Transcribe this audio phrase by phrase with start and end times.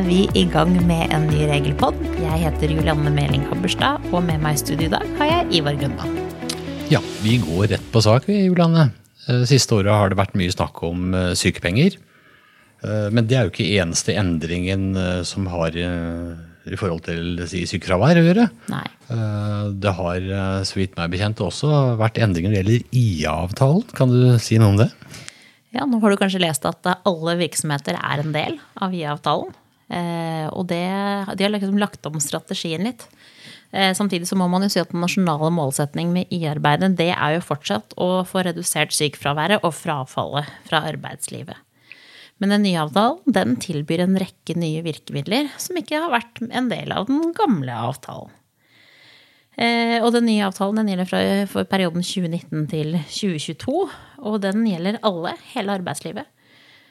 [0.00, 1.96] er vi i gang med en ny regelpod.
[2.22, 5.76] Jeg heter Julianne Meling Habberstad, og med meg i studio i dag har jeg Ivar
[5.76, 6.14] Grøndahl.
[6.88, 8.86] Ja, vi går rett på sak, vi, Julianne.
[9.26, 11.98] Eh, Siste året har det vært mye snakk om eh, sykepenger.
[12.80, 14.96] Eh, Men det er jo ikke eneste endringen
[15.28, 18.48] som har i forhold til si, sykefravær å gjøre.
[18.72, 18.84] Nei.
[19.84, 20.26] Det har,
[20.64, 23.88] så vidt meg bekjent, også vært endringer når det gjelder IA-avtalen.
[24.00, 24.92] Kan du si noe om det?
[25.76, 29.58] Ja, nå har du kanskje lest at alle virksomheter er en del av IA-avtalen.
[29.90, 30.84] Eh, og det,
[31.34, 33.06] de har liksom lagt om strategien litt.
[33.70, 37.36] Eh, samtidig så må man jo si at den nasjonale målsettingen med IA-arbeidet det er
[37.36, 41.58] jo fortsatt å få redusert sykefraværet og frafallet fra arbeidslivet.
[42.40, 46.70] Men den nye avtalen den tilbyr en rekke nye virkemidler som ikke har vært en
[46.70, 48.32] del av den gamle avtalen.
[49.60, 53.80] Eh, og den nye avtalen den gjelder for perioden 2019 til 2022.
[54.24, 56.30] Og den gjelder alle, hele arbeidslivet.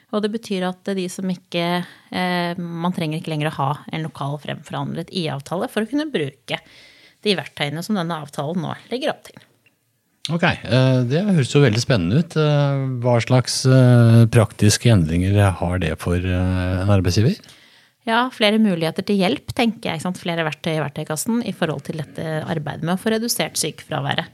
[0.10, 4.08] Og det betyr at de som ikke eh, Man trenger ikke lenger å ha en
[4.08, 6.58] lokal fremforhandlet IA-avtale for å kunne bruke
[7.26, 9.38] de verktøyene som denne avtalen nå legger opp til.
[10.30, 12.36] Ok, eh, Det høres jo veldig spennende ut.
[12.38, 17.38] Eh, Hva slags eh, praktiske endringer har det for en arbeidsgiver?
[18.08, 20.14] Ja, flere muligheter til hjelp, tenker jeg.
[20.18, 24.30] Flere verktøy i verktøykassen i forhold til dette arbeidet med å få redusert sykefraværet.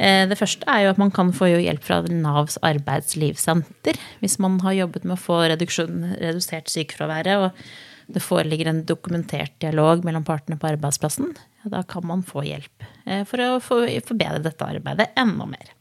[0.00, 4.58] Eh, Det første er jo at man kan få hjelp fra Navs arbeidslivssenter hvis man
[4.64, 10.58] har jobbet med å få redusert sykefraværet, og det foreligger en dokumentert dialog mellom partene
[10.58, 11.34] på arbeidsplassen.
[11.68, 15.76] Da kan man få hjelp eh, for å forbedre dette arbeidet enda mer.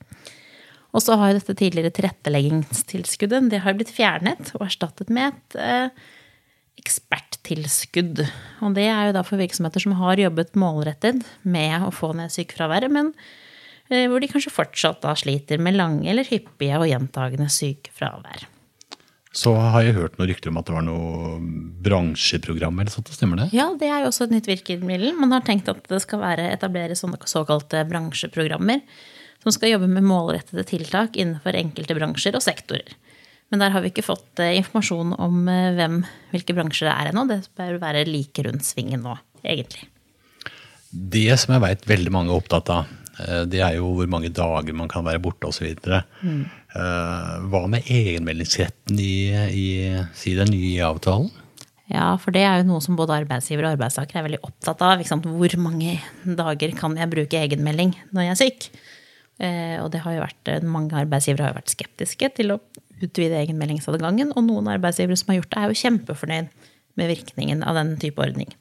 [0.90, 6.08] Og så har dette tidligere tilretteleggingstilskuddet det har blitt fjernet og erstattet med et eh,
[6.82, 8.24] eksperttilskudd.
[8.66, 12.34] Og det er jo da for virksomheter som har jobbet målrettet med å få ned
[12.34, 13.14] sykefraværet, men
[13.90, 18.46] hvor de kanskje fortsatt da sliter med lange eller hyppige og gjentagende sykefravær.
[19.36, 21.36] Så har jeg hørt noen rykter om at det var noe
[21.86, 23.52] bransjeprogram eller sånt, stemmer det?
[23.54, 25.14] Ja, det er jo også et nytt virkemiddel.
[25.18, 28.82] Man har tenkt at det skal være etablere såkalte bransjeprogrammer
[29.44, 32.98] som skal jobbe med målrettede tiltak innenfor enkelte bransjer og sektorer.
[33.50, 36.02] Men der har vi ikke fått eh, informasjon om eh, hvem,
[36.34, 37.26] hvilke bransjer det er ennå.
[37.30, 39.88] Det bør være like rundt svingen nå, egentlig.
[40.90, 43.09] Det som jeg veit veldig mange er opptatt av, eh,
[43.52, 45.74] det er jo hvor mange dager man kan være borte osv.
[46.22, 46.44] Mm.
[47.52, 49.14] Hva med egenmeldingsretten i,
[49.52, 49.68] i
[50.16, 51.30] si den nye avtalen?
[51.90, 55.02] Ja, for det er jo noe som både arbeidsgiver og arbeidstaker er veldig opptatt av.
[55.02, 58.68] Hvor mange dager kan jeg bruke egenmelding når jeg er syk?
[59.40, 62.60] Eh, og det har jo vært, mange arbeidsgivere har vært skeptiske til å
[63.00, 64.36] utvide egenmeldingsadgangen.
[64.36, 66.52] Og noen arbeidsgivere som har gjort det, er jo kjempefornøyd
[67.00, 68.54] med virkningen av den type ordning.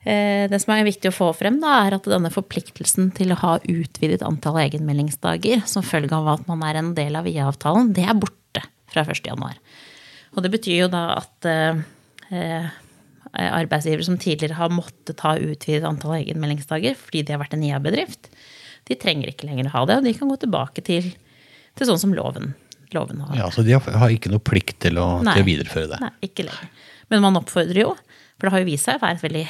[0.00, 3.40] Eh, det som er viktig å få frem, da, er at denne forpliktelsen til å
[3.42, 8.06] ha utvidet antall egenmeldingsdager som følge av at man er en del av IA-avtalen, det
[8.08, 9.58] er borte fra 1.1.
[10.36, 11.82] Og det betyr jo da at eh,
[12.32, 12.70] eh,
[13.36, 18.30] arbeidsgivere som tidligere har måttet ha utvidet antall egenmeldingsdager fordi de har vært en IA-bedrift,
[18.88, 21.10] de trenger ikke lenger å ha det, og de kan gå tilbake til,
[21.76, 22.54] til sånn som loven,
[22.96, 23.36] loven har.
[23.36, 25.34] Ja, så De har- har ikke noe plikt til å, Nei.
[25.36, 26.00] til å videreføre det.
[26.00, 26.72] Nei, ikke lenger.
[27.12, 27.92] Men man oppfordrer jo,
[28.40, 29.44] for det har jo vist seg å være et veldig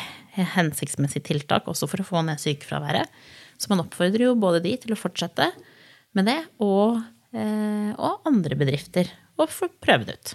[0.56, 3.06] hensiktsmessig tiltak også for å få ned sykefraværet.
[3.60, 5.50] Så man oppfordrer jo både de til å fortsette
[6.18, 6.98] med det, og,
[7.36, 9.12] eh, og andre bedrifter
[9.48, 10.34] få prøve det ut.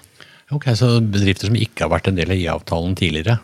[0.55, 3.39] Ok, Så bedrifter som ikke har vært en del av IA-avtalen tidligere,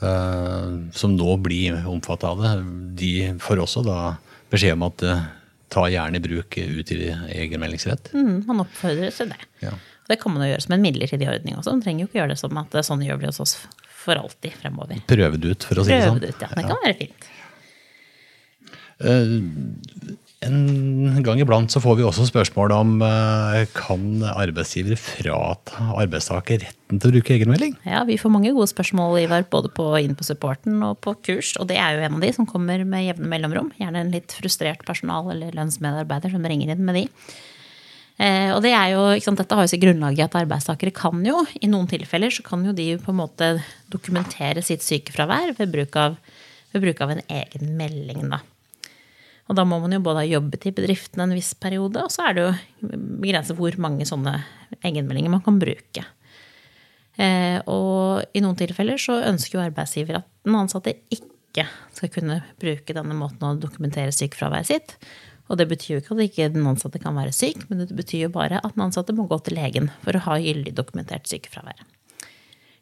[0.00, 2.54] eh, som nå blir omfattet av det,
[2.96, 4.16] de får også da
[4.50, 5.24] beskjed om at eh,
[5.68, 8.12] ta gjerne i bruk utvidet egenmeldingsrett.
[8.14, 9.40] Mm, man oppfordrer til det.
[9.60, 9.74] Ja.
[9.74, 11.72] Og Det kan man jo gjøre som en midlertidig ordning også.
[11.72, 13.56] Man trenger jo ikke gjøre det som at sånn gjør vi hos oss
[14.04, 15.00] for alltid fremover.
[15.10, 16.22] Prøve det ut, for å si det Prøve sånn.
[16.22, 16.52] det ut, ja.
[16.54, 17.32] Det kan være fint.
[20.44, 27.00] En gang iblant så får vi også spørsmål om eh, kan arbeidsgivere frata arbeidstaker retten
[27.00, 27.78] til å bruke egenmelding?
[27.88, 31.54] Ja, vi får mange gode spørsmål, Ivar, både på, inn på supporten og på kurs.
[31.60, 33.72] Og det er jo en av de som kommer med jevne mellomrom.
[33.80, 37.06] Gjerne en litt frustrert personal eller lønnsmedarbeider som ringer inn med de.
[38.14, 41.22] Eh, og det er jo, sant, Dette har jo sitt grunnlag i at arbeidstakere kan
[41.26, 43.50] jo, i noen tilfeller, så kan jo de på en måte
[43.90, 46.18] dokumentere sitt sykefravær ved bruk av,
[46.74, 48.28] ved bruk av en egen melding.
[48.30, 48.40] da.
[49.50, 52.28] Og da må man jo både ha jobbet i bedriften en viss periode, og så
[52.28, 54.38] er det jo begrenset hvor mange sånne
[54.80, 56.06] egenmeldinger man kan bruke.
[57.20, 62.40] Eh, og i noen tilfeller så ønsker jo arbeidsgiver at den ansatte ikke skal kunne
[62.62, 64.96] bruke denne måten å dokumentere sykefraværet sitt.
[65.52, 68.26] Og det betyr jo ikke at ikke den ansatte kan være syk, men det betyr
[68.26, 71.82] jo bare at den ansatte må gå til legen for å ha gyldig dokumentert sykefravær.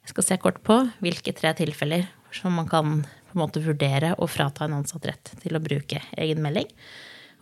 [0.03, 4.13] Jeg skal se kort på hvilke tre tilfeller som man kan på en måte vurdere
[4.19, 6.69] å frata en ansatt rett til å bruke egen melding.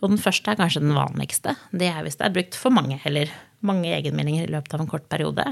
[0.01, 1.55] Og den første er kanskje den vanligste.
[1.69, 3.29] Det er hvis det er brukt for mange, eller
[3.65, 5.45] mange egenmeldinger i løpet av en kort periode.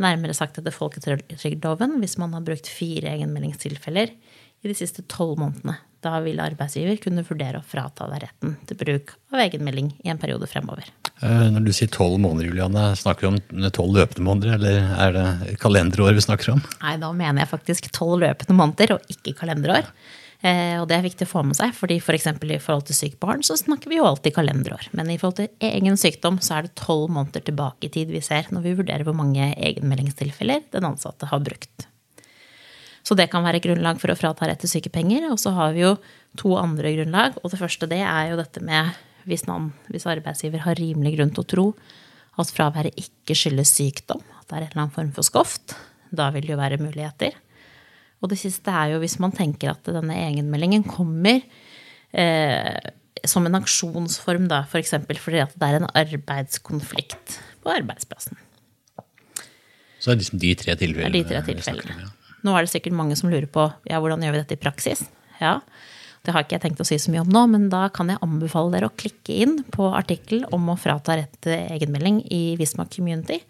[0.00, 4.14] Nærmere sagt etter folketrygdloven hvis man har brukt fire egenmeldingstilfeller
[4.64, 5.76] i de siste tolv månedene.
[6.04, 10.20] Da vil arbeidsgiver kunne vurdere å frata deg retten til bruk av egenmelding i en
[10.20, 10.90] periode fremover.
[11.22, 15.16] Eh, når du sier tolv måneder, Juliane, snakker du om tolv løpende måneder, eller er
[15.16, 16.60] det kalenderår vi snakker om?
[16.82, 19.88] Nei, da mener jeg faktisk tolv løpende måneder, og ikke kalenderår.
[20.44, 22.28] Eh, og det er viktig å få med seg, fordi f.eks.
[22.36, 24.90] For i forhold til sykt barn så snakker vi jo alltid kalenderår.
[24.92, 28.20] Men i forhold til egen sykdom så er det tolv måneder tilbake i tid vi
[28.24, 31.88] ser når vi vurderer hvor mange egenmeldingstilfeller den ansatte har brukt.
[33.04, 35.26] Så det kan være grunnlag for å frata rett til sykepenger.
[35.28, 35.94] Og så har vi jo
[36.40, 37.36] to andre grunnlag.
[37.42, 38.94] Og det første det er jo dette med
[39.28, 41.66] hvis, noen, hvis arbeidsgiver har rimelig grunn til å tro
[42.40, 45.76] at fraværet ikke skyldes sykdom, at det er en eller annen form for skoft.
[46.14, 47.36] Da vil det jo være muligheter.
[48.24, 51.44] Og det siste er jo hvis man tenker at denne egenmeldingen kommer
[52.10, 52.90] eh,
[53.28, 54.96] som en aksjonsform, da, f.eks.
[55.04, 58.40] For fordi at det er en arbeidskonflikt på arbeidsplassen.
[60.00, 61.12] Så det er liksom de tre tilfellene?
[61.14, 62.10] Det er de tre tilfellene.
[62.44, 65.06] Nå er det sikkert mange som lurer på ja, hvordan gjør vi dette i praksis.
[65.40, 65.60] Ja,
[66.24, 68.20] Det har ikke jeg tenkt å si så mye om nå, men da kan jeg
[68.24, 72.86] anbefale dere å klikke inn på artikkel om å frata rett til egenmelding i Visma
[72.88, 73.42] Community.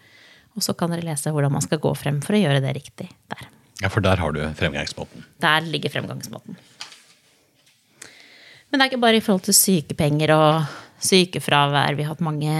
[0.55, 3.07] Og så kan dere lese hvordan man skal gå frem for å gjøre det riktig
[3.31, 3.47] der.
[3.79, 5.23] Ja, for der har du fremgangsmåten.
[5.43, 6.59] Der ligger fremgangsmåten.
[8.69, 10.75] Men det er ikke bare i forhold til sykepenger og
[11.05, 12.55] sykefravær vi har hatt mange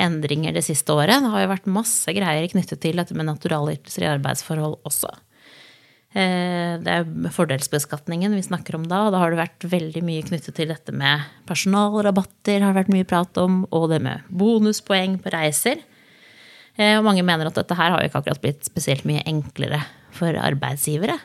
[0.00, 1.20] endringer det siste året.
[1.20, 5.12] Det har jo vært masse greier knyttet til dette med naturalytelser i arbeidsforhold også.
[6.10, 9.04] Eh, det er fordelsbeskatningen vi snakker om da.
[9.06, 13.06] og Da har det vært veldig mye knyttet til dette med personalrabatter, har vært mye
[13.06, 15.84] prat om, og det med bonuspoeng på reiser.
[16.76, 19.84] Eh, og mange mener at dette her har jo ikke akkurat blitt spesielt mye enklere
[20.16, 21.18] for arbeidsgivere.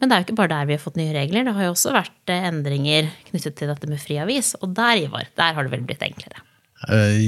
[0.00, 1.44] Men det er jo ikke bare der vi har fått nye regler.
[1.44, 4.54] Det har jo også vært eh, endringer knyttet til dette med friavis.
[4.62, 6.40] Og der, Ivar, der har det vel blitt enklere?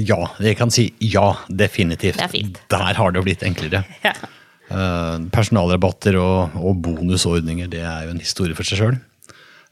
[0.05, 2.19] ja, jeg kan si ja, definitivt.
[2.21, 2.51] Det er.
[2.69, 3.81] Der har det blitt enklere.
[4.05, 4.13] Ja.
[4.69, 8.99] Eh, personalrabatter og, og, bonusordninger det er jo en historie for seg sjøl.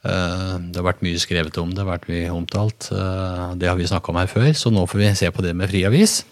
[0.02, 2.90] Eh, det har vært mye skrevet om det, har vært mye omtalt.
[2.94, 5.54] Eh, det har vi snakka om her før, så nå får vi se på det
[5.58, 6.24] med friavis.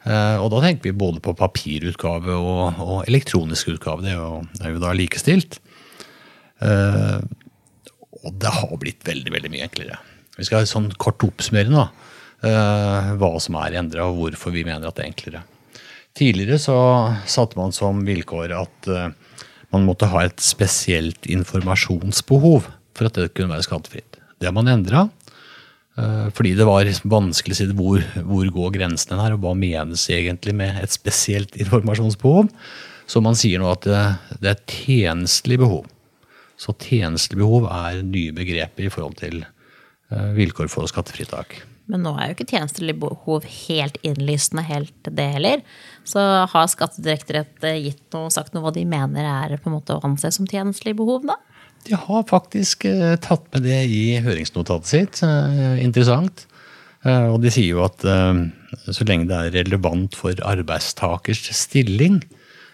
[0.00, 4.00] Og da tenker vi både på papirutgave og, og elektronisk utgave.
[4.00, 5.58] Det er jo, er jo da likestilt.
[6.64, 9.98] Og det har blitt veldig, veldig mye enklere.
[10.38, 11.84] Vi skal sånn kort oppsummere nå
[12.40, 15.44] hva som er endra, og hvorfor vi mener at det er enklere.
[16.18, 16.76] Tidligere så
[17.30, 19.10] satte man som vilkår at uh,
[19.70, 22.66] man måtte ha et spesielt informasjonsbehov
[22.98, 24.18] for at det kunne være skattefritt.
[24.40, 25.06] Det har man endra.
[26.00, 30.06] Eh, fordi det var vanskelig å si hvor, hvor går grensene her, og hva menes
[30.12, 32.50] egentlig med et spesielt informasjonsbehov.
[33.10, 34.02] Så man sier nå at det,
[34.42, 35.88] det er tjenestelig behov.
[36.60, 39.42] Så tjenestelig behov er nye begreper i forhold til
[40.10, 41.60] vilkår for skattefritak.
[41.90, 45.62] Men nå er jo ikke tjenestelig behov helt innlysende helt det heller.
[46.06, 46.22] Så
[46.52, 50.30] har Skattedirektoratet gitt noe, sagt noe hva de mener er på en måte å anse
[50.34, 51.38] som tjenestelig behov, da?
[51.88, 55.22] De har faktisk eh, tatt med det i høringsnotatet sitt.
[55.24, 56.44] Eh, interessant.
[57.02, 62.20] Eh, og de sier jo at så lenge det er relevant for arbeidstakers stilling,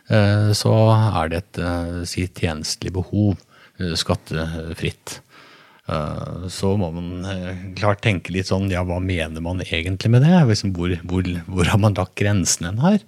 [0.06, 1.58] så er det et
[2.06, 3.40] si, tjenestelig behov
[3.98, 5.16] skattefritt.
[5.86, 10.24] Eh, så må man eh, klart tenke litt sånn ja, hva mener man egentlig med
[10.26, 10.34] det?
[10.50, 12.98] Liksom, hvor, hvor, hvor, har man lagt grensen hen her?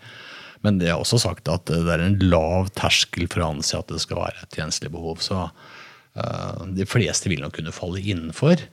[0.66, 3.90] Men det er også sagt at det er en lav terskel for å anse at
[3.90, 5.20] det skal være et tjenestelig behov.
[5.22, 8.64] Så uh, de fleste vil nok kunne falle innenfor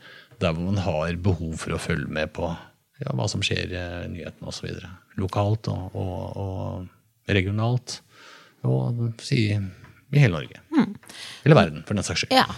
[0.42, 3.84] der hvor man har behov for å følge med på ja, hva som skjer i
[4.16, 4.82] nyhetene osv.
[5.22, 6.90] Lokalt og, og, og,
[7.30, 8.00] regionalt.
[8.66, 9.46] Og i
[10.18, 10.66] hele Norge.
[10.74, 10.98] Mm.
[11.46, 12.34] Eller verden, for den saks skyld.
[12.34, 12.50] Ja.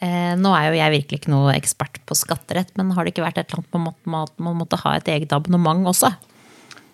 [0.00, 3.26] Eh, nå er jo jeg virkelig ikke noe ekspert på skatterett, men har det ikke
[3.26, 6.14] vært et eller annet med at man måtte ha et eget abonnement også?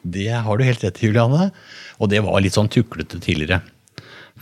[0.03, 1.51] Det har du helt rett i, Juliane.
[2.03, 3.61] Og det var litt sånn tuklete tidligere.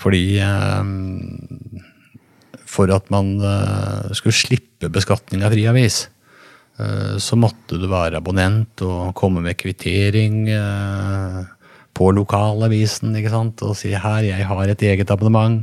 [0.01, 1.83] Fordi eh,
[2.75, 6.09] For at man eh, skulle slippe beskatning av fri avis,
[6.75, 10.49] så måtte du være abonnent og komme med kvittering
[11.95, 13.63] på lokalavisen ikke sant?
[13.63, 15.63] og si her, jeg har et eget abonnement.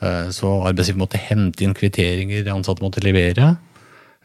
[0.00, 3.54] Eh, så arbeidsgiver måtte hente inn kvitteringer de ansatte måtte levere.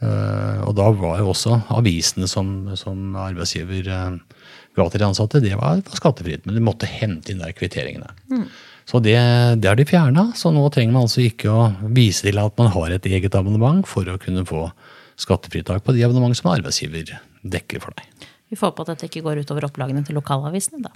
[0.02, 4.42] Eh, og da var jo også avisene som, som arbeidsgiver eh,
[4.78, 6.46] ga til de ansatte, det var, skattefritt.
[6.46, 8.12] Men de måtte hente inn der kvitteringene.
[8.32, 8.48] Mm.
[8.90, 9.16] Så det,
[9.62, 10.32] det har de fjerna.
[10.36, 13.86] Så nå trenger man altså ikke å vise til at man har et eget abonnement
[13.88, 14.68] for å kunne få
[15.22, 18.28] skattefritak på de abonnement som arbeidsgiver dekker for deg.
[18.52, 20.92] Vi får håpe at dette ikke går utover opplagene til lokalavisene, da.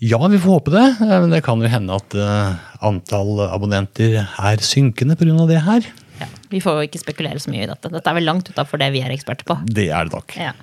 [0.00, 0.86] Ja, vi får håpe det.
[1.04, 2.56] Eh, men det kan jo hende at uh,
[2.88, 5.46] antall abonnenter er synkende pga.
[5.50, 5.88] det her.
[6.20, 7.92] Ja, Vi får jo ikke spekulere så mye i dette.
[7.92, 9.58] Dette er vel langt utafor det vi er eksperter på.
[9.68, 10.36] Det er det nok.
[10.40, 10.54] Ja.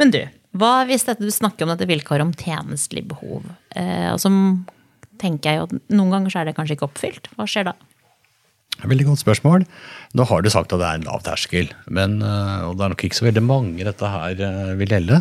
[0.00, 0.22] Men du,
[0.56, 3.44] hva hvis dette, du snakker om dette vilkåret om tjenestelig behov?
[3.76, 4.32] Eh, altså,
[5.20, 7.28] tenker jeg jo at noen ganger så er det kanskje ikke oppfylt.
[7.36, 7.76] Hva skjer da?
[8.80, 9.66] Veldig godt spørsmål.
[10.16, 11.68] Nå har du sagt at det er en lav terskel.
[11.92, 14.40] Men, øh, og det er nok ikke så veldig mange dette her
[14.80, 15.20] vil gjelde.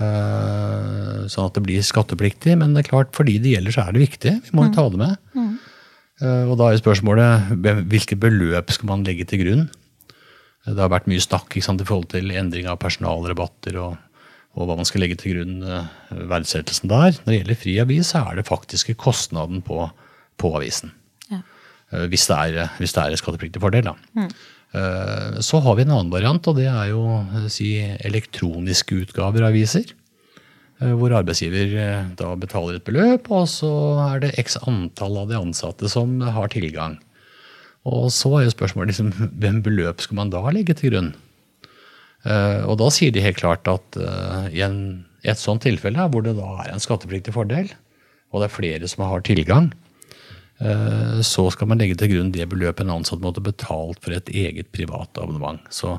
[0.00, 2.56] Øh, Sånn at det blir skattepliktig.
[2.58, 4.32] Men det er klart, for de det gjelder, så er det viktig.
[4.48, 5.18] Vi må jo ta det med.
[6.22, 7.52] Eh, Og da er spørsmålet
[7.90, 9.68] hvilke beløp skal man legge til grunn?
[10.66, 13.96] Det har vært mye sant, i forhold til endring av personalrabatter og,
[14.54, 15.86] og hva man skal legge til grunn eh,
[16.30, 17.16] verdsettelsen der.
[17.24, 19.88] Når det gjelder fri avis, så er det faktiske kostnaden på,
[20.38, 20.92] på avisen.
[21.30, 21.40] Ja.
[21.92, 23.90] Eh, Hvis det er, hvis det er en skattepliktig fordel.
[23.90, 23.96] Da.
[24.22, 24.28] Eh,
[24.72, 27.74] Så har vi en annen variant, og det er jo eh, si,
[28.08, 29.90] elektroniske utgaver av aviser.
[30.80, 33.68] Eh, Hvor arbeidsgiver eh, da betaler et beløp, og så
[34.08, 36.96] er det x antall av de ansatte som har tilgang.
[37.84, 39.12] Og så er jo spørsmålet liksom,
[39.44, 41.12] hvem beløp skal man da legge til grunn?
[42.24, 46.24] Eh, Og da sier de helt klart at eh, i en, et sånt tilfelle hvor
[46.24, 47.68] det da er en skattepliktig fordel,
[48.32, 49.91] og det er flere som har tilgang, eh,
[51.26, 54.68] så skal man legge til grunn det beløpet en ansatt måtte betalt for et eget
[54.70, 55.64] privat abonnement.
[55.74, 55.96] Så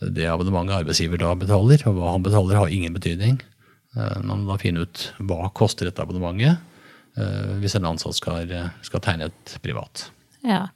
[0.00, 3.38] det abonnementet arbeidsgiver da betaler, og hva han betaler, har ingen betydning.
[3.96, 6.58] Eh, Man må da finne ut hva koster dette abonnementet
[7.16, 8.50] eh, hvis en ansatt skal,
[8.84, 10.08] skal tegne et privat.
[10.44, 10.66] Ja.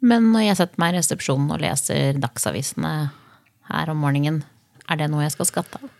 [0.00, 2.94] Men når jeg setter meg i resepsjonen og leser dagsavisene
[3.72, 4.44] her om morgenen,
[4.88, 5.90] er det noe jeg skal skatte av?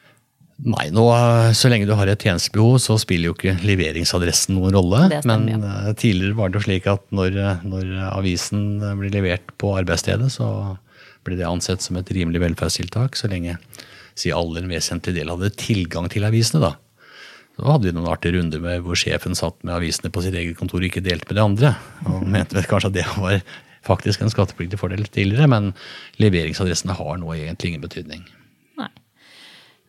[0.67, 4.75] Nei, nå, eh, så lenge du har et tjenestebehov, så spiller jo ikke leveringsadressen noen
[4.75, 5.05] rolle.
[5.13, 8.65] Det stemmer, Men eh, tidligere var det jo slik at når, eh, når avisen
[8.99, 10.49] blir levert på arbeidsstedet, så
[11.27, 13.55] ble det ansett som et rimelig velferdstiltak, så lenge
[14.19, 16.65] si alle en vesentlig del hadde tilgang til avisene.
[16.65, 16.75] da.
[17.55, 20.59] Så hadde vi noen artige runder med hvor sjefen satt med avisene på sitt eget
[20.59, 21.73] kontor og ikke delte med de andre.
[22.11, 23.39] Og mente kanskje at det var
[23.87, 25.71] faktisk en skattepliktig fordel tidligere, men
[26.19, 28.27] leveringsadressene har nå egentlig ingen betydning.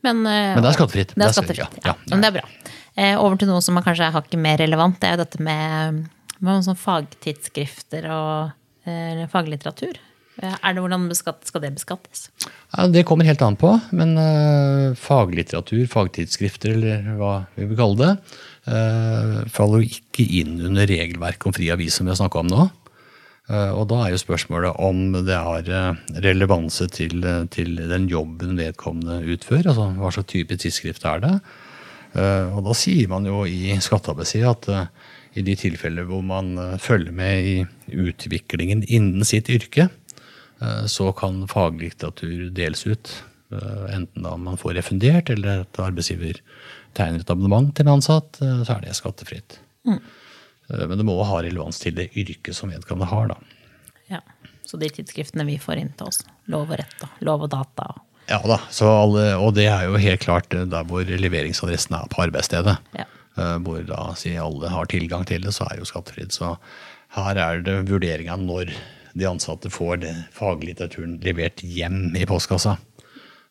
[0.06, 1.16] Men, eh, Men det er skattefritt.
[1.16, 1.96] Det er er skattefritt, ja.
[2.10, 2.48] Men det er bra.
[2.96, 5.00] Eh, over til noe som er kanskje hakket mer relevant.
[5.00, 6.06] Det er jo dette med,
[6.40, 8.52] med sånn fagtidsskrifter og
[8.88, 10.00] eh, faglitteratur.
[10.42, 12.30] Eh, Er det hvordan beskatt, skal det beskattes?
[12.72, 17.98] Ja, det kommer helt an på, men uh, faglitteratur, fagtidsskrifter eller hva vi vil kalle
[18.00, 18.12] det,
[18.70, 22.52] uh, faller jo ikke inn under regelverket om fri avis som vi har snakka om
[22.52, 22.68] nå.
[23.50, 28.06] Eh, og da er jo spørsmålet om det har eh, relevanse til, eh, til den
[28.12, 29.72] jobben vedkommende utfører.
[29.72, 31.34] Altså hva slags type tidsskrift er det?
[32.10, 37.46] Og da sier man jo i skattearbeidssida at i de tilfeller hvor man følger med
[37.46, 37.54] i
[37.94, 39.86] utviklingen innen sitt yrke,
[40.90, 43.14] så kan faglitteratur deles ut.
[43.94, 46.42] Enten da man får refundert, eller at arbeidsgiver
[46.98, 49.60] tegner et abonnement til en ansatt, så er det skattefritt.
[49.88, 50.02] Eh,
[50.70, 53.32] Men det må ha relevans til det yrket som vedkommende har.
[53.34, 53.38] da.
[54.10, 54.20] Ja.
[54.66, 56.22] Så de tidsskriftene vi får inn til oss.
[56.46, 57.88] Lov og rett og lov og data.
[58.30, 62.06] Ja da, så alle, Og det er jo helt klart eh, der hvor leveringsadressen er
[62.14, 62.76] på arbeidsstedet.
[62.94, 63.08] Ja.
[63.40, 66.36] Eh, Hvor da si alle har tilgang til det, så er jo skattefritt.
[66.38, 66.52] Så
[67.18, 68.70] her er det vurdering av når
[69.18, 70.06] de ansatte får
[70.38, 72.78] faglitteraturen levert hjem i postkassa.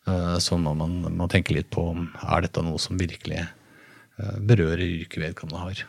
[0.07, 4.37] Eh, Så må man må tenke litt på om er dette noe som virkelig eh,
[4.39, 5.83] berører yrket vedkommende har.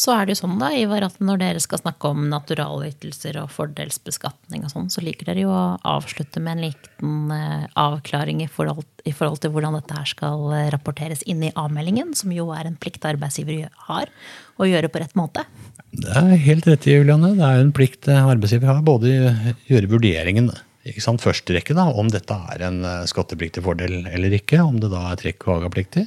[0.00, 3.50] Så er det jo sånn da, Ivar, at når dere skal snakke om naturalytelser og
[3.52, 8.48] fordelsbeskatning og sånn, så liker dere jo å avslutte med en liten eh, avklaring i
[8.48, 12.48] forhold, i forhold til hvordan dette her skal eh, rapporteres inn i avmeldingen, som jo
[12.56, 14.08] er en plikt arbeidsgiver har
[14.56, 15.44] å gjøre på rett måte.
[15.92, 17.34] Det er helt rett, Juliane.
[17.36, 18.80] Det er en plikt eh, arbeidsgiver har.
[18.86, 20.48] Både i- gjøre vurderingen
[20.88, 24.62] ikke sant, først rekke da, om dette er en skattepliktig fordel eller ikke.
[24.64, 26.06] Om det da er trekk- og agapliktig.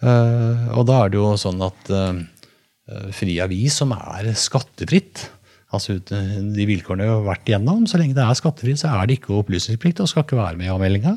[0.00, 1.90] Og da er det jo sånn at
[3.16, 5.28] fri avis som er skattefritt
[5.70, 9.20] altså De vilkårene vi har vært igjennom, så lenge det er skattefritt, så er det
[9.20, 11.12] ikke opplysningsplikt og skal ikke være med i avmeldinga.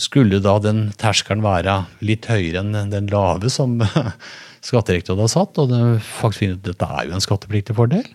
[0.00, 3.78] Skulle da den terskelen være litt høyere enn den lave som
[4.66, 8.06] Skatterektoratet har satt, og det faktisk finner ut at dette er jo en skattepliktig fordel,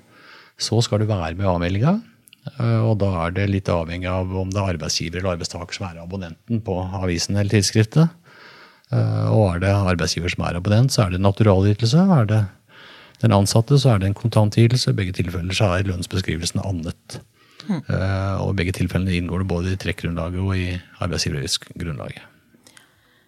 [0.59, 1.93] så skal du være med i avmeldinga.
[2.57, 5.87] Eh, Og da er det litt avhengig av om det er arbeidsgiver eller arbeidstaker som
[5.87, 8.11] er abonnenten på avisen eller tidsskriftet.
[8.91, 12.05] Eh, Og er det arbeidsgiver som er abonnent, så er det en naturalytelse.
[12.19, 12.41] Er det
[13.21, 14.91] den ansatte, så er det en kontantytelse.
[14.91, 17.21] I begge tilfeller så er lønnsbeskrivelsen annet.
[17.69, 17.83] Mm.
[18.41, 22.25] Og i begge tilfellene inngår det både i trekkgrunnlaget og i arbeidsgivergrunnlaget.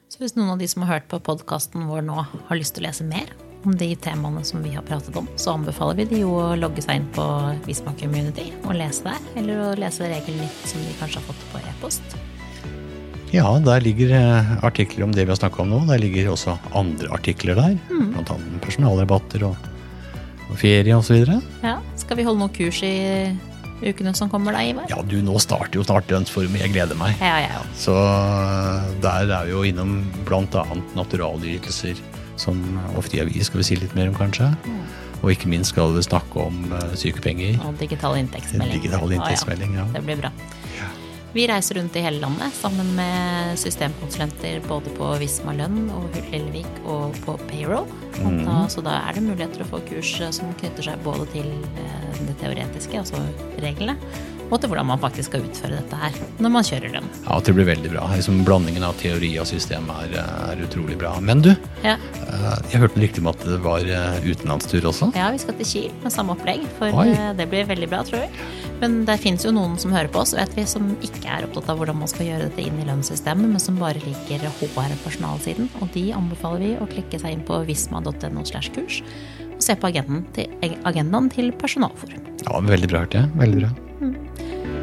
[0.09, 2.83] Så hvis noen av de som har hørt på podkasten vår nå, har lyst til
[2.83, 3.29] å lese mer
[3.63, 6.83] om de temaene som vi har pratet om, så anbefaler vi de jo å logge
[6.83, 7.25] seg inn på
[7.69, 11.61] Visma Community og lese der, eller å lese Regelnytt som de kanskje har fått på
[11.63, 12.17] e-post.
[13.33, 15.79] Ja, der ligger eh, artikler om det vi har snakka om nå.
[15.89, 17.79] Der ligger også andre artikler der.
[17.89, 19.71] Blant annet personalrabatter og,
[20.51, 21.25] og ferie osv.
[21.63, 22.93] Ja, Skal vi holde noen kurs i
[23.83, 24.85] ukene som kommer da, Ivar?
[24.91, 26.59] Ja, du, nå starter jo snart Lønnsforum.
[26.61, 27.17] Jeg gleder meg.
[27.17, 27.65] Ja, ja, ja.
[27.73, 30.65] Så eh, der er vi jo innom bl.a.
[30.93, 31.97] naturalytelser,
[32.37, 32.61] Som,
[32.97, 34.53] ofte er avis skal vi si litt mer om, kanskje.
[35.23, 37.57] Og ikke minst skal vi snakke om eh, sykepenger.
[37.65, 38.77] Og digital inntektsmelding.
[38.77, 39.17] Digital ja.
[39.17, 39.89] inntektsmelding, ja.
[39.97, 40.33] Det blir bra.
[41.33, 46.27] Vi reiser rundt i hele landet sammen med systemkonsulenter både på Visma lønn og Hull
[46.29, 47.87] Lillevik og på payroll.
[48.21, 48.43] Mm.
[48.45, 51.49] da, så da er det muligheter å få kurs eh, som knytter seg både til
[51.81, 53.17] eh, det teoretiske, altså
[53.63, 53.97] reglene,
[54.53, 57.07] og til hvordan man faktisk skal utføre dette her når man kjører lønn.
[57.25, 58.05] Ja, det blir veldig bra.
[58.13, 61.15] Liksom, blandingen av teori og system er, er utrolig bra.
[61.21, 61.51] Men du,
[61.83, 61.95] Ja.
[61.97, 65.11] eh, jeg hørte riktig om at det var eh, utenlandstur også.
[65.17, 67.09] ja, vi skal til Kiel med samme opplegg, for Oi.
[67.11, 68.45] eh, det blir veldig bra, tror vi.
[68.83, 71.69] Men det fins jo noen som hører på oss, vet vi, som ikke er opptatt
[71.71, 75.69] av hvordan man skal gjøre dette inn i lønnssystemet, men som bare liker HR-personalsiden.
[75.81, 79.01] Og de anbefaler vi å klikke seg inn på visma.no slash kurs
[79.53, 80.49] og se på agendaen til,
[80.89, 82.19] agendaen til Personalforum.
[82.43, 83.29] Ja, Veldig bra, hørt, jeg.
[83.39, 83.69] Veldig bra.